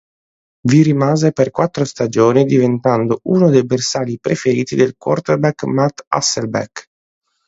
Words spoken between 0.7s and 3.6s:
rimase per quattro stagioni diventando uno